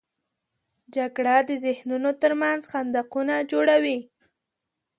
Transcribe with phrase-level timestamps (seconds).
[0.95, 3.99] جګړه د ذهنونو تر منځ خندقونه جوړوي